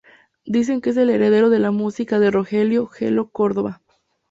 Dicen 0.47 0.81
que 0.81 0.89
es 0.89 0.97
el 0.97 1.11
heredero 1.11 1.51
de 1.51 1.59
la 1.59 1.69
música 1.69 2.17
de 2.17 2.31
Rogelio 2.31 2.87
"Gelo" 2.87 3.29
Córdoba. 3.29 3.83